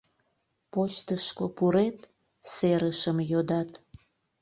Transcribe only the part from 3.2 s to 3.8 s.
йодат.